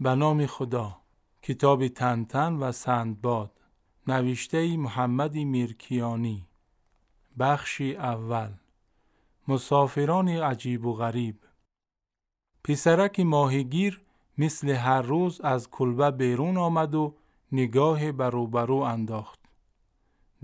به 0.00 0.14
نام 0.14 0.46
خدا 0.46 0.96
کتاب 1.42 1.88
تنتن 1.88 2.52
و 2.52 2.72
سندباد 2.72 3.50
نوشته 4.06 4.76
محمد 4.76 5.34
میرکیانی 5.34 6.46
بخشی 7.38 7.96
اول 7.96 8.50
مسافران 9.48 10.28
عجیب 10.28 10.86
و 10.86 10.92
غریب 10.92 11.38
پسرک 12.64 13.20
ماهیگیر 13.20 14.02
مثل 14.38 14.70
هر 14.70 15.02
روز 15.02 15.40
از 15.40 15.70
کلبه 15.70 16.10
بیرون 16.10 16.56
آمد 16.56 16.94
و 16.94 17.14
نگاه 17.52 18.12
بروبرو 18.12 18.76
انداخت. 18.76 19.40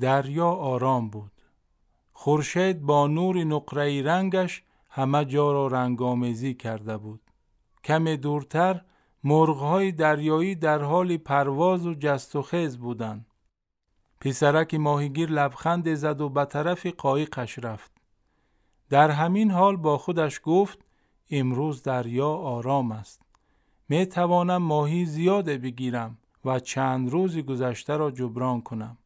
دریا 0.01 0.49
آرام 0.49 1.11
بود. 1.11 1.33
خورشید 2.13 2.83
با 2.83 3.07
نور 3.07 3.45
نقره 3.45 4.03
رنگش 4.03 4.63
همه 4.91 5.25
جا 5.25 5.53
را 5.53 5.67
رنگامیزی 5.67 6.55
کرده 6.55 6.97
بود. 6.97 7.21
کم 7.85 8.17
دورتر 8.17 8.85
مرغهای 9.25 9.93
دریایی 9.93 10.55
در 10.55 10.83
حال 10.83 11.17
پرواز 11.17 11.87
و 11.87 11.95
جست 11.95 12.37
و 12.37 12.43
خیز 12.43 12.79
بودند. 12.79 13.27
پسرک 14.21 14.75
ماهیگیر 14.75 15.31
لبخند 15.31 15.95
زد 15.95 16.21
و 16.21 16.29
به 16.29 16.45
طرف 16.45 16.87
قایقش 16.87 17.59
رفت. 17.59 17.93
در 18.91 19.11
همین 19.11 19.51
حال 19.51 19.77
با 19.77 19.99
خودش 19.99 20.41
گفت 20.45 20.79
امروز 21.31 21.83
دریا 21.83 22.29
آرام 22.29 22.93
است. 22.93 23.23
می 23.89 24.07
توانم 24.07 24.63
ماهی 24.63 25.05
زیاده 25.05 25.59
بگیرم 25.59 26.19
و 26.45 26.61
چند 26.61 27.11
روزی 27.11 27.43
گذشته 27.43 27.97
را 27.97 28.11
جبران 28.11 28.61
کنم. 28.61 28.99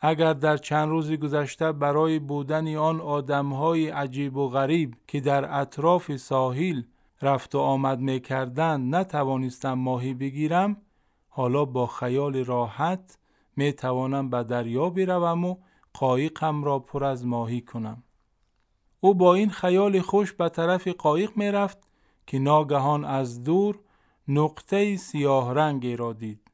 اگر 0.00 0.32
در 0.32 0.56
چند 0.56 0.88
روزی 0.88 1.16
گذشته 1.16 1.72
برای 1.72 2.18
بودن 2.18 2.76
آن 2.76 3.00
آدمهای 3.00 3.88
عجیب 3.88 4.36
و 4.36 4.48
غریب 4.48 4.96
که 5.06 5.20
در 5.20 5.60
اطراف 5.60 6.16
ساحل 6.16 6.82
رفت 7.22 7.54
و 7.54 7.58
آمد 7.58 7.98
می 7.98 8.20
کردن 8.20 8.94
نتوانستم 8.94 9.72
ماهی 9.72 10.14
بگیرم 10.14 10.76
حالا 11.28 11.64
با 11.64 11.86
خیال 11.86 12.44
راحت 12.44 13.18
می 13.56 13.72
توانم 13.72 14.30
به 14.30 14.42
دریا 14.42 14.90
بروم 14.90 15.44
و 15.44 15.56
قایقم 15.94 16.64
را 16.64 16.78
پر 16.78 17.04
از 17.04 17.26
ماهی 17.26 17.60
کنم. 17.60 18.02
او 19.00 19.14
با 19.14 19.34
این 19.34 19.50
خیال 19.50 20.00
خوش 20.00 20.32
به 20.32 20.48
طرف 20.48 20.88
قایق 20.88 21.36
می 21.36 21.50
رفت 21.50 21.78
که 22.26 22.38
ناگهان 22.38 23.04
از 23.04 23.42
دور 23.42 23.78
نقطه 24.28 24.96
سیاه 24.96 25.54
رنگی 25.54 25.96
را 25.96 26.12
دید. 26.12 26.50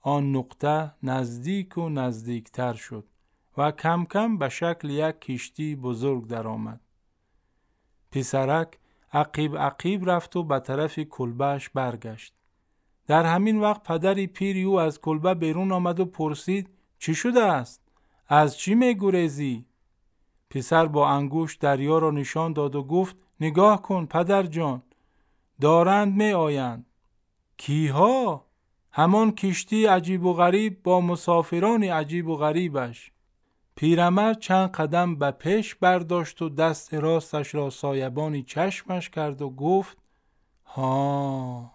آن 0.00 0.36
نقطه 0.36 0.92
نزدیک 1.02 1.78
و 1.78 1.88
نزدیکتر 1.88 2.74
شد 2.74 3.04
و 3.56 3.70
کم 3.70 4.04
کم 4.04 4.38
به 4.38 4.48
شکل 4.48 4.90
یک 4.90 5.20
کشتی 5.20 5.76
بزرگ 5.76 6.26
درآمد. 6.26 6.80
پسرک 8.12 8.78
عقیب 9.14 9.58
عقیب 9.58 10.10
رفت 10.10 10.36
و 10.36 10.42
به 10.42 10.60
طرف 10.60 10.98
کلبهش 10.98 11.68
برگشت. 11.68 12.34
در 13.06 13.24
همین 13.24 13.60
وقت 13.60 13.82
پدری 13.82 14.26
پیری 14.26 14.62
او 14.62 14.80
از 14.80 15.00
کلبه 15.00 15.34
بیرون 15.34 15.72
آمد 15.72 16.00
و 16.00 16.04
پرسید 16.04 16.68
چی 16.98 17.14
شده 17.14 17.42
است؟ 17.42 17.82
از 18.28 18.58
چی 18.58 18.74
می 18.74 18.94
گریزی؟ 18.94 19.66
پسر 20.50 20.86
با 20.86 21.08
انگوش 21.08 21.56
دریا 21.56 21.98
را 21.98 22.10
نشان 22.10 22.52
داد 22.52 22.74
و 22.74 22.82
گفت 22.82 23.16
نگاه 23.40 23.82
کن 23.82 24.06
پدر 24.06 24.42
جان 24.42 24.82
دارند 25.60 26.14
می 26.14 26.32
آیند 26.32 26.86
کیها 27.56 28.44
همان 28.92 29.32
کشتی 29.32 29.86
عجیب 29.86 30.24
و 30.24 30.32
غریب 30.32 30.82
با 30.82 31.00
مسافران 31.00 31.84
عجیب 31.84 32.28
و 32.28 32.36
غریبش 32.36 33.12
پیرمرد 33.76 34.38
چند 34.38 34.70
قدم 34.70 35.16
به 35.16 35.30
پیش 35.30 35.74
برداشت 35.74 36.42
و 36.42 36.48
دست 36.48 36.94
راستش 36.94 37.54
را 37.54 37.70
سایبانی 37.70 38.42
چشمش 38.42 39.10
کرد 39.10 39.42
و 39.42 39.50
گفت 39.50 39.98
ها 40.64 41.72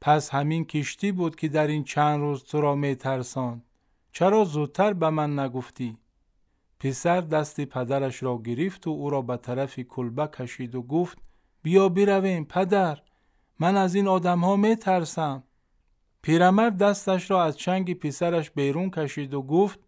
پس 0.00 0.30
همین 0.30 0.64
کشتی 0.64 1.12
بود 1.12 1.36
که 1.36 1.48
در 1.48 1.66
این 1.66 1.84
چند 1.84 2.20
روز 2.20 2.44
تو 2.44 2.60
را 2.60 2.74
می 2.74 2.94
ترساند 2.94 3.62
چرا 4.12 4.44
زودتر 4.44 4.92
به 4.92 5.10
من 5.10 5.38
نگفتی؟ 5.38 5.98
پسر 6.80 7.20
دست 7.20 7.60
پدرش 7.60 8.22
را 8.22 8.38
گرفت 8.38 8.86
و 8.86 8.90
او 8.90 9.10
را 9.10 9.22
به 9.22 9.36
طرف 9.36 9.80
کلبه 9.80 10.26
کشید 10.26 10.74
و 10.74 10.82
گفت 10.82 11.18
بیا 11.62 11.88
برویم 11.88 12.44
پدر 12.44 12.98
من 13.58 13.76
از 13.76 13.94
این 13.94 14.08
آدم 14.08 14.40
ها 14.40 14.56
می 14.56 14.76
ترسم. 14.76 15.42
پیرمرد 16.22 16.78
دستش 16.78 17.30
را 17.30 17.44
از 17.44 17.58
چنگ 17.58 17.98
پسرش 17.98 18.50
بیرون 18.50 18.90
کشید 18.90 19.34
و 19.34 19.42
گفت 19.42 19.78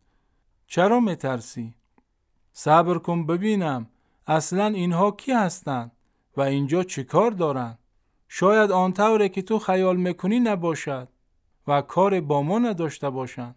چرا 0.70 1.00
می 1.00 1.16
ترسی؟ 1.16 1.74
صبر 2.52 2.98
کن 2.98 3.26
ببینم 3.26 3.86
اصلا 4.26 4.66
اینها 4.66 5.10
کی 5.10 5.32
هستند 5.32 5.92
و 6.36 6.40
اینجا 6.40 6.84
چه 6.84 7.04
کار 7.04 7.30
دارند؟ 7.30 7.78
شاید 8.28 8.70
آن 8.70 8.92
طوره 8.92 9.28
که 9.28 9.42
تو 9.42 9.58
خیال 9.58 9.96
می‌کنی 9.96 10.40
نباشد 10.40 11.08
و 11.66 11.82
کار 11.82 12.20
با 12.20 12.42
ما 12.42 12.58
نداشته 12.58 13.10
باشند. 13.10 13.54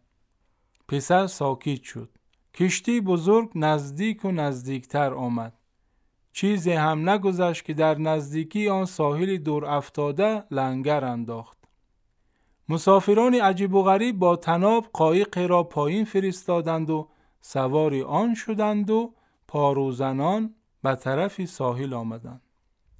پسر 0.88 1.27
ساکیت 1.27 1.83
شد. 1.83 2.09
کشتی 2.53 3.01
بزرگ 3.01 3.51
نزدیک 3.55 4.25
و 4.25 4.31
نزدیکتر 4.31 5.13
آمد. 5.13 5.53
چیزی 6.31 6.72
هم 6.72 7.09
نگذشت 7.09 7.66
که 7.66 7.73
در 7.73 7.97
نزدیکی 7.97 8.69
آن 8.69 8.85
ساحل 8.85 9.38
دور 9.38 9.66
افتاده 9.66 10.43
لنگر 10.51 11.05
انداخت. 11.05 11.60
مسافران 12.71 13.35
عجیب 13.35 13.73
و 13.73 13.83
غریب 13.83 14.19
با 14.19 14.35
تناب 14.35 14.85
قایق 14.93 15.37
را 15.37 15.63
پایین 15.63 16.05
فرستادند 16.05 16.89
و 16.89 17.07
سواری 17.41 18.01
آن 18.01 18.35
شدند 18.35 18.89
و 18.89 19.13
پاروزنان 19.47 20.55
به 20.83 20.95
طرف 20.95 21.45
ساحل 21.45 21.93
آمدند. 21.93 22.41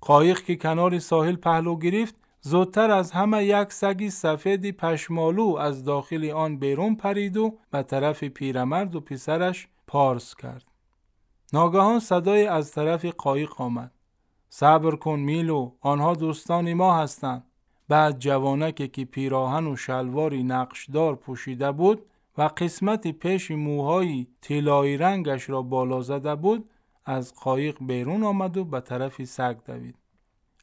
قایق 0.02 0.42
که 0.42 0.56
کنار 0.56 1.00
ساحل 1.00 1.36
پهلو 1.36 1.76
گرفت 1.76 2.16
زودتر 2.42 2.92
از 2.92 3.12
همه 3.12 3.46
یک 3.46 3.74
سگی 3.74 4.10
سفید 4.10 4.72
پشمالو 4.72 5.56
از 5.56 5.84
داخل 5.84 6.32
آن 6.32 6.58
بیرون 6.58 6.96
پرید 6.96 7.38
و 7.38 7.58
به 7.72 7.84
طرف 7.84 8.24
پیرمرد 8.24 8.96
و 8.96 9.02
پسرش 9.02 9.68
پارس 9.88 10.36
کرد. 10.36 10.66
ناگهان 11.54 12.00
صدای 12.00 12.48
از 12.48 12.72
طرف 12.72 13.06
قایق 13.06 13.62
آمد. 13.62 13.92
صبر 14.50 14.96
کن 14.96 15.20
میلو 15.20 15.72
آنها 15.82 16.14
دوستان 16.14 16.74
ما 16.74 16.98
هستند. 16.98 17.51
بعد 17.92 18.20
جوانکی 18.20 18.88
که 18.88 19.06
پیراهن 19.06 19.68
و 19.68 19.76
شلواری 19.76 20.44
نقشدار 20.44 21.16
پوشیده 21.16 21.72
بود 21.72 22.06
و 22.38 22.42
قسمت 22.58 23.08
پیش 23.08 23.52
موهای 23.52 24.28
طلایی 24.42 24.98
رنگش 24.98 25.50
را 25.50 25.62
بالا 25.62 26.02
زده 26.02 26.36
بود 26.36 26.70
از 27.06 27.34
قایق 27.34 27.78
بیرون 27.82 28.24
آمد 28.24 28.58
و 28.58 28.66
به 28.66 28.80
طرف 28.80 29.24
سگ 29.24 29.58
دوید. 29.66 29.96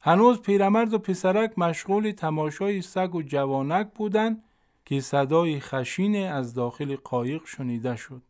هنوز 0.01 0.41
پیرمرد 0.41 0.95
و 0.95 0.99
پسرک 0.99 1.59
مشغول 1.59 2.11
تماشای 2.11 2.83
سگ 2.83 3.15
و 3.15 3.23
جوانک 3.23 3.89
بودند 3.95 4.43
که 4.85 5.01
صدای 5.01 5.61
خشین 5.61 6.27
از 6.27 6.55
داخل 6.55 6.97
قایق 6.97 7.47
شنیده 7.47 7.97
شد. 7.97 8.23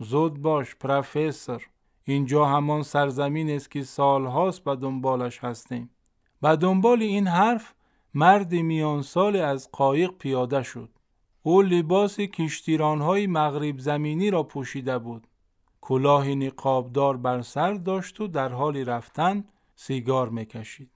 زود 0.00 0.42
باش 0.42 0.74
پروفسور 0.74 1.66
اینجا 2.04 2.44
همان 2.44 2.82
سرزمین 2.82 3.50
است 3.50 3.70
که 3.70 3.82
سالهاست 3.82 4.64
به 4.64 4.76
دنبالش 4.76 5.38
هستیم. 5.38 5.90
به 6.42 6.56
دنبال 6.56 7.02
این 7.02 7.26
حرف 7.26 7.74
مرد 8.14 8.52
میان 8.52 9.02
سال 9.02 9.36
از 9.36 9.68
قایق 9.72 10.10
پیاده 10.10 10.62
شد. 10.62 10.90
او 11.42 11.62
لباس 11.62 12.20
کشتیرانهای 12.20 13.26
مغرب 13.26 13.78
زمینی 13.78 14.30
را 14.30 14.42
پوشیده 14.42 14.98
بود. 14.98 15.26
کلاه 15.80 16.28
نقابدار 16.28 17.16
بر 17.16 17.42
سر 17.42 17.74
داشت 17.74 18.20
و 18.20 18.26
در 18.26 18.48
حال 18.48 18.76
رفتن 18.76 19.44
سیگار 19.76 20.28
می‌کشید. 20.28 20.90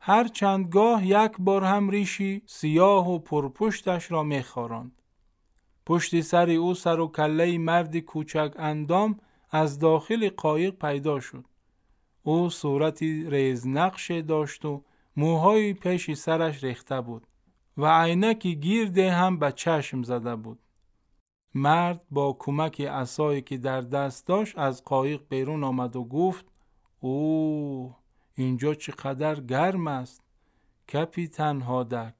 هر 0.00 0.28
چندگاه 0.28 1.06
یک 1.06 1.32
بار 1.38 1.64
هم 1.64 1.90
ریشی 1.90 2.42
سیاه 2.46 3.10
و 3.10 3.18
پرپشتش 3.18 4.10
را 4.10 4.22
میخاراند. 4.22 4.92
پشت 5.86 6.20
سر 6.20 6.50
او 6.50 6.74
سر 6.74 7.00
و 7.00 7.08
کله 7.08 7.58
مرد 7.58 7.98
کوچک 7.98 8.54
اندام 8.58 9.20
از 9.50 9.78
داخل 9.78 10.28
قایق 10.28 10.74
پیدا 10.74 11.20
شد. 11.20 11.44
او 12.22 12.50
صورتی 12.50 13.30
ریزنقش 13.30 14.10
داشت 14.10 14.64
و 14.64 14.82
موهای 15.20 15.74
پیش 15.74 16.12
سرش 16.12 16.64
ریخته 16.64 17.00
بود 17.00 17.26
و 17.76 18.02
عینکی 18.02 18.56
گیرده 18.56 19.12
هم 19.12 19.38
به 19.38 19.52
چشم 19.52 20.02
زده 20.02 20.36
بود. 20.36 20.58
مرد 21.54 22.00
با 22.10 22.36
کمک 22.38 22.86
اسایی 22.90 23.42
که 23.42 23.58
در 23.58 23.80
دست 23.80 24.26
داشت 24.26 24.58
از 24.58 24.84
قایق 24.84 25.20
بیرون 25.28 25.64
آمد 25.64 25.96
و 25.96 26.04
گفت 26.04 26.44
او 27.00 27.94
اینجا 28.34 28.74
چقدر 28.74 29.40
گرم 29.40 29.86
است 29.86 30.22
کپیتن 30.92 31.60
هادک 31.60 32.14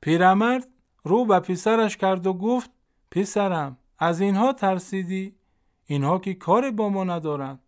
پیرمرد 0.00 0.68
رو 1.04 1.24
به 1.24 1.40
پسرش 1.40 1.96
کرد 1.96 2.26
و 2.26 2.32
گفت 2.32 2.70
پسرم 3.10 3.78
از 3.98 4.20
اینها 4.20 4.52
ترسیدی؟ 4.52 5.34
اینها 5.84 6.18
که 6.18 6.34
کار 6.34 6.70
با 6.70 6.88
ما 6.88 7.04
ندارند. 7.04 7.60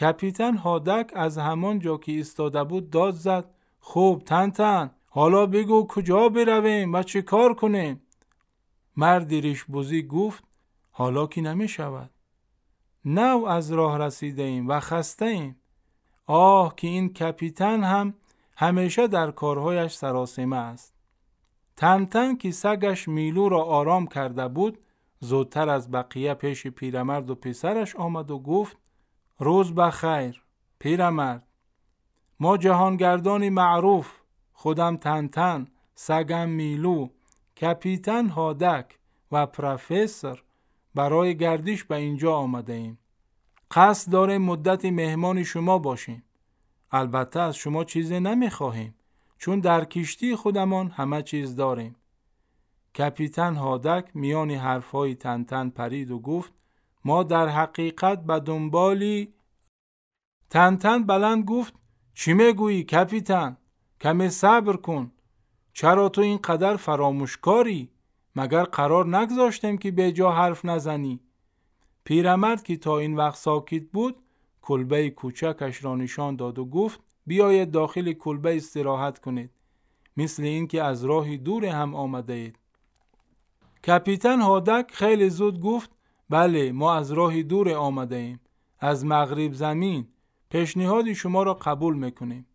کپیتن 0.00 0.56
هادک 0.56 1.10
از 1.14 1.38
همان 1.38 1.78
جا 1.78 1.96
که 1.96 2.12
ایستاده 2.12 2.64
بود 2.64 2.90
داد 2.90 3.14
زد 3.14 3.59
خوب 3.80 4.24
تن 4.24 4.50
تن 4.50 4.90
حالا 5.06 5.46
بگو 5.46 5.86
کجا 5.86 6.28
برویم 6.28 6.94
و 6.94 7.02
چه 7.02 7.22
کار 7.22 7.54
کنیم؟ 7.54 8.02
مرد 8.96 9.34
ریش 9.34 9.64
بوزی 9.64 10.02
گفت 10.02 10.44
حالا 10.90 11.26
که 11.26 11.40
نمی 11.40 11.68
شود 11.68 12.10
نو 13.04 13.44
از 13.44 13.72
راه 13.72 13.98
رسیده 13.98 14.42
ایم 14.42 14.68
و 14.68 14.80
خسته 14.80 15.24
ایم. 15.24 15.56
آه 16.26 16.74
که 16.76 16.88
این 16.88 17.12
کپیتن 17.12 17.84
هم 17.84 18.14
همیشه 18.56 19.06
در 19.06 19.30
کارهایش 19.30 19.92
سراسمه 19.92 20.56
است. 20.56 20.94
تن 21.76 22.36
که 22.36 22.50
سگش 22.50 23.08
میلو 23.08 23.48
را 23.48 23.62
آرام 23.62 24.06
کرده 24.06 24.48
بود 24.48 24.78
زودتر 25.20 25.68
از 25.68 25.90
بقیه 25.90 26.34
پیش 26.34 26.66
پیرمرد 26.66 27.30
و 27.30 27.34
پسرش 27.34 27.96
آمد 27.96 28.30
و 28.30 28.38
گفت 28.38 28.76
روز 29.38 29.74
بخیر 29.74 30.42
پیرمرد. 30.78 31.46
ما 32.40 32.56
جهانگردانی 32.56 33.50
معروف 33.50 34.12
خودم 34.52 34.96
تنتن 34.96 35.66
سگم 35.94 36.48
میلو 36.48 37.08
کپیتن 37.60 38.28
هادک 38.28 38.98
و 39.32 39.46
پروفسور 39.46 40.42
برای 40.94 41.36
گردش 41.36 41.84
به 41.84 41.96
اینجا 41.96 42.34
آمده 42.34 42.72
ایم. 42.72 42.98
قصد 43.70 44.12
داره 44.12 44.38
مدت 44.38 44.84
مهمان 44.84 45.42
شما 45.42 45.78
باشیم. 45.78 46.22
البته 46.92 47.40
از 47.40 47.56
شما 47.56 47.84
چیزی 47.84 48.20
نمی‌خواهیم 48.20 48.94
چون 49.38 49.60
در 49.60 49.84
کشتی 49.84 50.36
خودمان 50.36 50.88
همه 50.88 51.22
چیز 51.22 51.56
داریم. 51.56 51.96
کپیتن 52.98 53.54
هادک 53.54 54.10
میان 54.14 54.50
حرفهای 54.50 55.14
تنتن 55.14 55.68
پرید 55.68 56.10
و 56.10 56.18
گفت 56.18 56.52
ما 57.04 57.22
در 57.22 57.48
حقیقت 57.48 58.22
به 58.22 58.40
دنبالی 58.40 59.34
تنتن 60.50 61.06
بلند 61.06 61.44
گفت 61.44 61.79
چی 62.14 62.32
می‌گویی 62.32 62.84
کپیتن 62.84 63.56
کمی 64.00 64.28
صبر 64.28 64.76
کن. 64.76 65.12
چرا 65.72 66.08
تو 66.08 66.20
اینقدر 66.20 66.76
فراموشکاری؟ 66.76 67.90
مگر 68.36 68.64
قرار 68.64 69.16
نگذاشتیم 69.16 69.78
که 69.78 69.90
به 69.90 70.12
جا 70.12 70.32
حرف 70.32 70.64
نزنی؟ 70.64 71.20
پیرمرد 72.04 72.62
که 72.62 72.76
تا 72.76 72.98
این 72.98 73.16
وقت 73.16 73.38
ساکت 73.38 73.82
بود 73.92 74.16
کلبه 74.62 75.10
کوچکش 75.10 75.84
را 75.84 75.94
نشان 75.96 76.36
داد 76.36 76.58
و 76.58 76.64
گفت 76.64 77.00
بیاید 77.26 77.70
داخل 77.70 78.12
کلبه 78.12 78.56
استراحت 78.56 79.18
کنید. 79.18 79.50
مثل 80.16 80.42
اینکه 80.42 80.82
از 80.82 81.04
راهی 81.04 81.38
دور 81.38 81.64
هم 81.64 81.94
آمده 81.94 82.32
اید. 82.32 82.58
کپیتن 83.86 84.40
هادک 84.40 84.90
خیلی 84.92 85.30
زود 85.30 85.60
گفت 85.60 85.90
بله 86.30 86.72
ما 86.72 86.94
از 86.94 87.12
راهی 87.12 87.42
دور 87.42 87.72
آمده 87.72 88.16
ایم. 88.16 88.40
از 88.78 89.04
مغرب 89.04 89.52
زمین. 89.52 90.08
پیشنهاد 90.50 91.12
شما 91.12 91.42
را 91.42 91.54
قبول 91.54 91.96
می‌کنیم. 91.96 92.46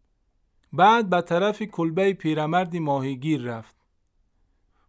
بعد 0.73 1.09
به 1.09 1.21
طرف 1.21 1.61
کلبه 1.61 2.13
پیرمردی 2.13 2.79
ماهیگیر 2.79 3.41
رفت. 3.41 3.75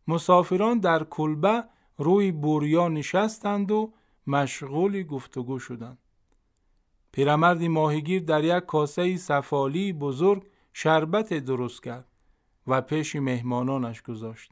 مسافران 0.08 0.78
در 0.78 1.04
کلبه 1.04 1.64
روی 1.98 2.32
بوریا 2.32 2.88
نشستند 2.88 3.70
و 3.70 3.92
مشغول 4.26 5.02
گفتگو 5.02 5.58
شدند. 5.58 5.98
پیرمردی 7.12 7.68
ماهیگیر 7.68 8.22
در 8.22 8.44
یک 8.44 8.64
کاسه 8.64 9.16
سفالی 9.16 9.92
بزرگ 9.92 10.46
شربت 10.72 11.32
درست 11.32 11.82
کرد 11.82 12.06
و 12.66 12.80
پیش 12.80 13.16
مهمانانش 13.16 14.02
گذاشت. 14.02 14.50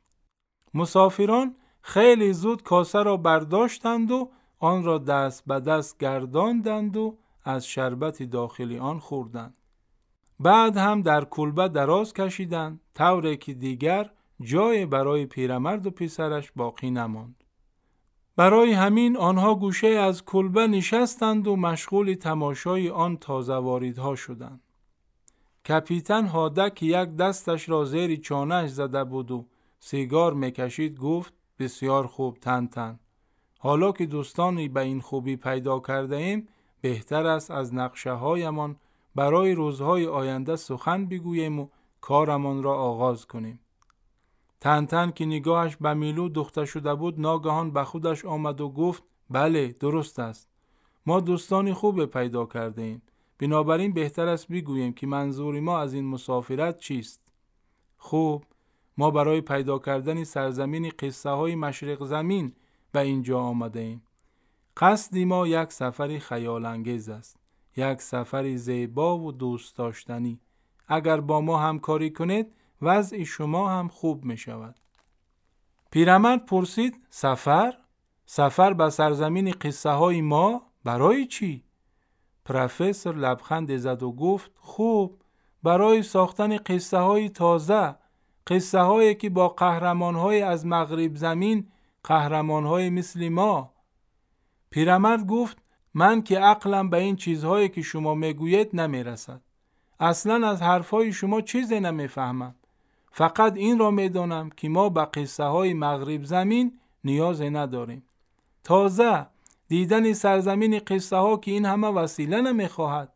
مسافران 0.74 1.56
خیلی 1.80 2.32
زود 2.32 2.62
کاسه 2.62 3.02
را 3.02 3.16
برداشتند 3.16 4.10
و 4.10 4.30
آن 4.58 4.84
را 4.84 4.98
دست 4.98 5.44
به 5.46 5.60
دست 5.60 5.98
گرداندند 5.98 6.96
و 6.96 7.18
از 7.44 7.66
شربت 7.66 8.22
داخلی 8.22 8.78
آن 8.78 8.98
خوردند. 8.98 9.54
بعد 10.40 10.76
هم 10.76 11.02
در 11.02 11.24
کلبه 11.24 11.68
دراز 11.68 12.12
کشیدند 12.12 12.80
طوری 12.94 13.36
که 13.36 13.54
دیگر 13.54 14.10
جای 14.40 14.86
برای 14.86 15.26
پیرمرد 15.26 15.86
و 15.86 15.90
پسرش 15.90 16.52
باقی 16.56 16.90
نماند. 16.90 17.44
برای 18.36 18.72
همین 18.72 19.16
آنها 19.16 19.54
گوشه 19.54 19.86
از 19.86 20.24
کلبه 20.24 20.66
نشستند 20.66 21.46
و 21.46 21.56
مشغول 21.56 22.14
تماشای 22.14 22.90
آن 22.90 23.16
تازه 23.16 23.54
واریدها 23.54 24.14
شدند. 24.14 24.60
کپیتن 25.68 26.26
هادک 26.26 26.82
یک 26.82 27.16
دستش 27.16 27.68
را 27.68 27.84
زیر 27.84 28.16
چانهش 28.16 28.70
زده 28.70 29.04
بود 29.04 29.30
و 29.30 29.46
سیگار 29.78 30.34
می‌کشید 30.34 30.98
گفت 30.98 31.32
بسیار 31.58 32.06
خوب 32.06 32.38
تن 32.40 32.66
تن. 32.66 32.98
حالا 33.58 33.92
که 33.92 34.06
دوستانی 34.06 34.68
به 34.68 34.80
این 34.80 35.00
خوبی 35.00 35.36
پیدا 35.36 35.80
کرده 35.80 36.16
ایم 36.16 36.48
بهتر 36.84 37.26
است 37.26 37.50
از 37.50 37.74
نقشه 37.74 38.12
هایمان 38.12 38.76
برای 39.14 39.52
روزهای 39.54 40.06
آینده 40.06 40.56
سخن 40.56 41.06
بگوییم 41.06 41.60
و 41.60 41.68
کارمان 42.00 42.62
را 42.62 42.74
آغاز 42.74 43.26
کنیم. 43.26 43.60
تن 44.60 44.86
تن 44.86 45.10
که 45.10 45.26
نگاهش 45.26 45.76
به 45.76 45.94
میلو 45.94 46.28
دخته 46.28 46.64
شده 46.64 46.94
بود 46.94 47.20
ناگهان 47.20 47.70
به 47.70 47.84
خودش 47.84 48.24
آمد 48.24 48.60
و 48.60 48.68
گفت 48.68 49.02
بله 49.30 49.68
درست 49.80 50.18
است. 50.18 50.48
ما 51.06 51.20
دوستانی 51.20 51.72
خوب 51.72 52.06
پیدا 52.06 52.46
کرده 52.46 52.82
ایم. 52.82 53.02
بنابراین 53.38 53.92
بهتر 53.92 54.28
است 54.28 54.48
بگوییم 54.48 54.92
که 54.92 55.06
منظور 55.06 55.60
ما 55.60 55.78
از 55.78 55.94
این 55.94 56.04
مسافرت 56.04 56.78
چیست. 56.78 57.20
خوب 57.96 58.44
ما 58.98 59.10
برای 59.10 59.40
پیدا 59.40 59.78
کردن 59.78 60.24
سرزمین 60.24 60.92
قصه 60.98 61.30
های 61.30 61.54
مشرق 61.54 62.04
زمین 62.04 62.52
به 62.92 63.00
اینجا 63.00 63.40
آمده 63.40 63.80
ایم. 63.80 64.02
قصد 64.76 65.18
ما 65.18 65.46
یک 65.46 65.72
سفری 65.72 66.20
خیال 66.20 66.64
انگیز 66.64 67.08
است. 67.08 67.36
یک 67.76 68.02
سفری 68.02 68.58
زیبا 68.58 69.18
و 69.18 69.32
دوست 69.32 69.76
داشتنی. 69.76 70.40
اگر 70.88 71.20
با 71.20 71.40
ما 71.40 71.58
همکاری 71.58 72.10
کنید 72.10 72.52
وضع 72.82 73.24
شما 73.24 73.70
هم 73.70 73.88
خوب 73.88 74.24
می 74.24 74.36
شود. 74.36 74.74
پیرمرد 75.90 76.46
پرسید 76.46 77.06
سفر؟ 77.10 77.74
سفر 78.26 78.72
به 78.72 78.90
سرزمین 78.90 79.50
قصه 79.50 79.90
های 79.90 80.20
ما 80.20 80.62
برای 80.84 81.26
چی؟ 81.26 81.64
پروفسور 82.44 83.16
لبخند 83.16 83.76
زد 83.76 84.02
و 84.02 84.12
گفت 84.12 84.50
خوب 84.56 85.22
برای 85.62 86.02
ساختن 86.02 86.56
قصه 86.56 86.98
های 86.98 87.28
تازه 87.28 87.94
قصه 88.46 88.80
هایی 88.80 89.14
که 89.14 89.30
با 89.30 89.48
قهرمان 89.48 90.14
های 90.14 90.42
از 90.42 90.66
مغرب 90.66 91.16
زمین 91.16 91.68
قهرمان 92.04 92.64
های 92.64 92.90
مثل 92.90 93.28
ما 93.28 93.73
پیرمرد 94.74 95.26
گفت 95.26 95.58
من 95.94 96.22
که 96.22 96.38
عقلم 96.38 96.90
به 96.90 96.96
این 96.96 97.16
چیزهایی 97.16 97.68
که 97.68 97.82
شما 97.82 98.14
می‌گویید 98.14 98.76
نمی‌رسد. 98.76 99.40
اصلا 100.00 100.48
از 100.48 100.62
حرفهای 100.62 101.12
شما 101.12 101.40
چیزی 101.40 101.80
نمی‌فهمم. 101.80 102.54
فقط 103.12 103.56
این 103.56 103.78
را 103.78 103.90
می‌دانم 103.90 104.50
که 104.50 104.68
ما 104.68 104.88
به 104.88 105.04
قصه 105.04 105.44
های 105.44 105.74
مغرب 105.74 106.24
زمین 106.24 106.78
نیاز 107.04 107.42
نداریم. 107.42 108.02
تازه 108.64 109.26
دیدن 109.68 110.12
سرزمین 110.12 110.78
قصه 110.78 111.16
ها 111.16 111.36
که 111.36 111.50
این 111.50 111.64
همه 111.64 111.88
وسیله 111.88 112.40
نمی‌خواهد 112.40 113.12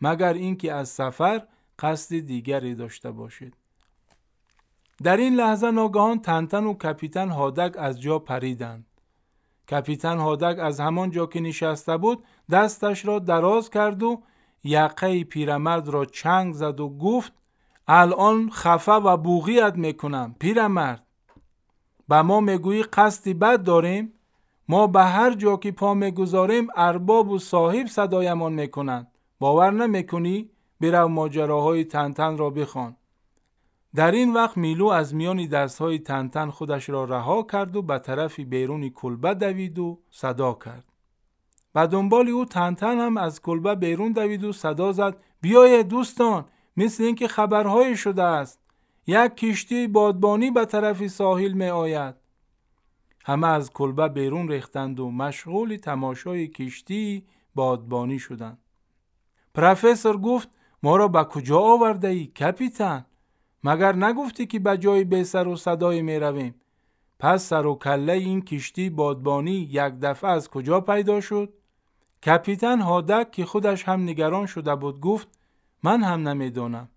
مگر 0.00 0.32
اینکه 0.32 0.72
از 0.72 0.88
سفر 0.88 1.42
قصد 1.78 2.18
دیگری 2.18 2.74
داشته 2.74 3.10
باشید. 3.10 3.54
در 5.02 5.16
این 5.16 5.34
لحظه 5.34 5.70
ناگهان 5.70 6.18
تنتن 6.18 6.64
و 6.64 6.74
کپیتن 6.74 7.28
هادک 7.28 7.74
از 7.78 8.00
جا 8.00 8.18
پریدند. 8.18 8.86
کپیتن 9.70 10.18
هادک 10.18 10.58
از 10.58 10.80
همان 10.80 11.10
جا 11.10 11.26
که 11.26 11.40
نشسته 11.40 11.96
بود 11.96 12.24
دستش 12.50 13.06
را 13.06 13.18
دراز 13.18 13.70
کرد 13.70 14.02
و 14.02 14.22
یقه 14.64 15.24
پیرمرد 15.24 15.88
را 15.88 16.04
چنگ 16.04 16.54
زد 16.54 16.80
و 16.80 16.88
گفت 16.88 17.32
الان 17.88 18.50
خفه 18.50 18.92
و 18.92 19.16
بوغیت 19.16 19.76
می‌کنم 19.76 20.34
پیرمرد. 20.38 21.02
به 22.08 22.22
ما 22.22 22.40
می‌گویی 22.40 22.82
قصدی 22.82 23.34
بد 23.34 23.62
داریم؟ 23.62 24.12
ما 24.68 24.86
به 24.86 25.02
هر 25.02 25.34
جا 25.34 25.56
که 25.56 25.72
پا 25.72 25.94
می‌گذاریم 25.94 26.68
ارباب 26.76 27.30
و 27.30 27.38
صاحب 27.38 27.86
صدایمان 27.86 28.52
می‌کنند. 28.52 29.08
باور 29.38 29.70
نمی‌کنی؟ 29.70 30.50
برو 30.80 31.08
ماجراهای 31.08 31.84
تنتن 31.84 32.36
را 32.36 32.50
بخوان. 32.50 32.96
در 33.94 34.10
این 34.10 34.32
وقت 34.32 34.56
میلو 34.56 34.86
از 34.86 35.14
میان 35.14 35.46
دستهای 35.46 35.98
تنتن 35.98 36.50
خودش 36.50 36.88
را 36.88 37.04
رها 37.04 37.42
کرد 37.42 37.76
و 37.76 37.82
به 37.82 37.98
طرف 37.98 38.40
بیرون 38.40 38.88
کلبه 38.88 39.34
دوید 39.34 39.78
و 39.78 39.98
صدا 40.10 40.54
کرد. 40.54 40.84
به 41.72 41.86
دنبال 41.86 42.28
او 42.28 42.44
تنتن 42.44 42.98
هم 42.98 43.16
از 43.16 43.42
کلبه 43.42 43.74
بیرون 43.74 44.12
دوید 44.12 44.44
و 44.44 44.52
صدا 44.52 44.92
زد 44.92 45.16
بیاید 45.40 45.88
دوستان 45.88 46.44
مثل 46.76 47.04
اینکه 47.04 47.28
خبرهای 47.28 47.96
شده 47.96 48.22
است. 48.22 48.60
یک 49.06 49.36
کشتی 49.36 49.86
بادبانی 49.86 50.50
به 50.50 50.64
طرف 50.64 51.06
ساحل 51.06 51.52
می 51.52 51.66
آید. 51.66 52.14
همه 53.24 53.46
از 53.46 53.70
کلبه 53.70 54.08
بیرون 54.08 54.48
ریختند 54.48 55.00
و 55.00 55.10
مشغول 55.10 55.76
تماشای 55.76 56.48
کشتی 56.48 57.26
بادبانی 57.54 58.18
شدند. 58.18 58.58
پروفسور 59.54 60.16
گفت 60.16 60.48
ما 60.82 60.96
را 60.96 61.08
به 61.08 61.24
کجا 61.24 61.58
آورده 61.58 62.08
ای 62.08 62.26
کپیتان؟ 62.26 63.04
مگر 63.64 63.96
نگفتی 63.96 64.46
که 64.46 64.58
به 64.58 64.78
جای 64.78 65.04
به 65.04 65.24
سر 65.24 65.48
و 65.48 65.56
صدای 65.56 66.02
می 66.02 66.16
رویم؟ 66.16 66.54
پس 67.18 67.48
سر 67.48 67.66
و 67.66 67.74
کله 67.74 68.12
این 68.12 68.42
کشتی 68.42 68.90
بادبانی 68.90 69.52
یک 69.52 69.92
دفعه 70.02 70.30
از 70.30 70.50
کجا 70.50 70.80
پیدا 70.80 71.20
شد؟ 71.20 71.52
کپیتن 72.26 72.80
هادک 72.80 73.30
که 73.30 73.44
خودش 73.44 73.88
هم 73.88 74.02
نگران 74.02 74.46
شده 74.46 74.74
بود 74.74 75.00
گفت 75.00 75.28
من 75.82 76.02
هم 76.02 76.28
نمی‌دانم. 76.28 76.88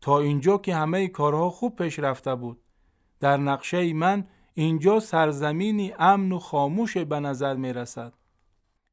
تا 0.00 0.18
اینجا 0.18 0.58
که 0.58 0.74
همه 0.74 1.08
کارها 1.08 1.50
خوب 1.50 1.76
پیش 1.76 1.98
رفته 1.98 2.34
بود. 2.34 2.60
در 3.20 3.36
نقشه 3.36 3.92
من 3.92 4.26
اینجا 4.54 5.00
سرزمینی 5.00 5.94
امن 5.98 6.32
و 6.32 6.38
خاموش 6.38 6.96
به 6.96 7.20
نظر 7.20 7.56
می 7.56 7.72
رسد. 7.72 8.12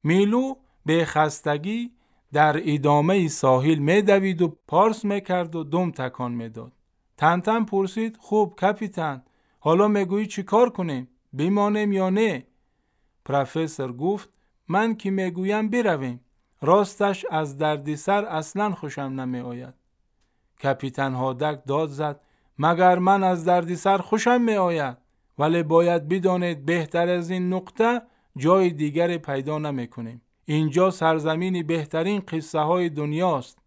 میلو 0.03 0.55
به 0.85 1.05
خستگی 1.05 1.91
در 2.33 2.61
ادامه 2.73 3.27
ساحل 3.27 3.75
می 3.75 4.01
دوید 4.01 4.41
و 4.41 4.57
پارس 4.67 5.05
می 5.05 5.21
کرد 5.21 5.55
و 5.55 5.63
دم 5.63 5.91
تکان 5.91 6.31
می 6.31 6.49
داد. 6.49 6.71
تنتن 7.21 7.63
پرسید 7.63 8.17
خوب 8.17 8.55
کپیتن 8.59 9.23
حالا 9.59 9.87
می‌گویی 9.87 10.25
چی 10.25 10.43
کار 10.43 10.69
کنیم؟ 10.69 11.07
بیمانیم 11.33 11.91
یا 11.91 12.09
نه؟ 12.09 12.45
پروفسور 13.25 13.93
گفت 13.93 14.29
من 14.67 14.95
که 14.95 15.11
می‌گویم 15.11 15.69
برویم. 15.69 16.19
راستش 16.61 17.25
از 17.29 17.57
دردسر 17.57 18.25
اصلا 18.25 18.71
خوشم 18.71 19.01
نمی 19.01 19.39
آید. 19.39 19.73
کپیتان 20.63 21.13
هادک 21.13 21.59
داد 21.67 21.89
زد 21.89 22.19
مگر 22.59 22.99
من 22.99 23.23
از 23.23 23.45
دردسر 23.45 23.97
خوشم 23.97 24.41
می 24.41 24.53
آید. 24.53 24.97
ولی 25.39 25.63
باید 25.63 26.07
بدانید 26.07 26.65
بهتر 26.65 27.09
از 27.09 27.29
این 27.29 27.53
نقطه 27.53 28.01
جای 28.37 28.69
دیگر 28.69 29.17
پیدا 29.17 29.57
نمی 29.57 29.87
کنیم. 29.87 30.21
اینجا 30.45 30.91
سرزمین 30.91 31.67
بهترین 31.67 32.19
قصه 32.19 32.59
های 32.59 32.89
دنیاست. 32.89 33.60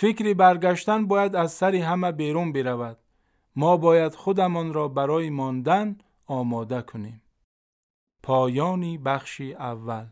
فکری 0.00 0.34
برگشتن 0.34 1.06
باید 1.06 1.36
از 1.36 1.52
سر 1.52 1.74
همه 1.74 2.12
بیرون 2.12 2.52
برود. 2.52 2.98
ما 3.56 3.76
باید 3.76 4.14
خودمان 4.14 4.72
را 4.72 4.88
برای 4.88 5.30
ماندن 5.30 5.98
آماده 6.26 6.82
کنیم. 6.82 7.22
پایانی 8.22 8.98
بخشی 8.98 9.54
اول 9.54 10.06